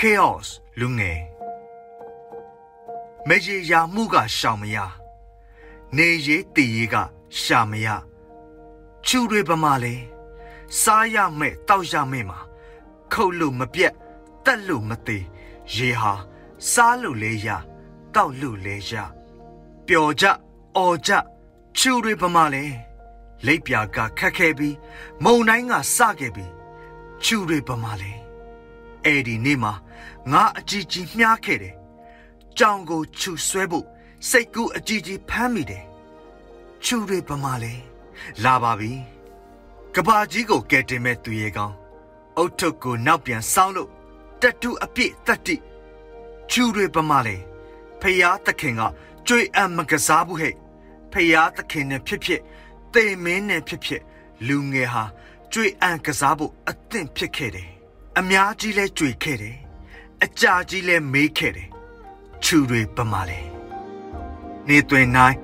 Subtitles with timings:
[0.00, 0.48] chaos
[0.80, 1.20] လူငယ်
[3.28, 4.76] မရေရာမှုကရှောင်မရ
[5.96, 6.96] နေရေးတည်ရေးက
[7.40, 7.88] ရှာမရ
[9.06, 9.94] ချူတွေပမာလဲ
[10.80, 12.38] စားရမဲ့တောက်ရမဲ့မှာ
[13.12, 13.94] ခုတ်လို့မပြက်
[14.44, 15.24] တက်လို့မသေး
[15.74, 16.12] ရေဟာ
[16.72, 17.48] စားလို့လဲရ
[18.14, 18.92] တောက်လို့လဲရ
[19.86, 20.24] ပျော်ကြ
[20.76, 21.10] အော်ကြ
[21.78, 22.64] ချူတွေပမာလဲ
[23.46, 24.76] လိပ်ပြာကခက်ခဲပြီး
[25.24, 26.52] မုံတိုင်းကစခဲ့ပြီး
[27.24, 28.25] ချူတွေပမာလဲ
[29.06, 29.72] အဲ့ဒီနေ့မှာ
[30.32, 31.74] ငါအကြီးကြီးမြားခဲ့တယ်
[32.58, 33.86] ကြောင်ကိုချူဆွဲဖို့
[34.28, 35.84] စိတ်ကူးအကြီးကြီးဖမ်းမိတယ်
[36.84, 37.72] ချူတွေပမာလဲ
[38.44, 38.92] လာပါပြီ
[39.94, 41.74] ကဘာကြီးကိုကဲတင်မဲ့သူရေကောင်း
[42.36, 43.90] အုတ်ထုပ်ကိုနောက်ပြန်ဆောင်းလို့
[44.42, 45.56] တတူအပြည့်တတိ
[46.50, 47.36] ချူတွေပမာလဲ
[48.00, 48.82] ဖယားသခင်က
[49.26, 50.54] ကြွေအံမကစားဘူးဟဲ့
[51.12, 52.40] ဖယားသခင်နဲ့ဖြစ်ဖြစ်
[52.94, 54.02] တေမင်းနဲ့ဖြစ်ဖြစ်
[54.46, 55.04] လူငယ်ဟာ
[55.52, 57.75] ကြွေအံကစားဖို့အသင့်ဖြစ်ခဲ့တယ်
[58.20, 59.56] အများကြီးလဲကြွေခဲ့တယ်
[60.24, 61.68] အကြာကြီးလဲမေးခဲ့တယ်
[62.44, 63.40] ချူတွေပမာလဲ
[64.68, 65.36] နေသွင်းနိုင်